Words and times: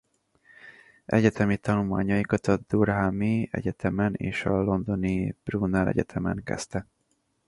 Egyetemi 1.05 1.57
tanulmányait 1.57 2.31
a 2.31 2.57
durhami 2.67 3.47
egyetemen 3.51 4.13
és 4.13 4.45
a 4.45 4.61
londoni 4.61 5.35
Brunel 5.43 5.87
egyetemen 5.87 6.41
kezdte. 6.43 6.85